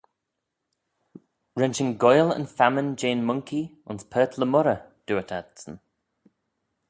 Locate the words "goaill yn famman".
2.01-2.89